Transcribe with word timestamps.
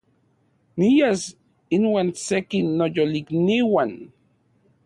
Nias 0.79 1.21
inuan 1.75 2.09
seki 2.25 2.59
noyolikniuan 2.77 3.91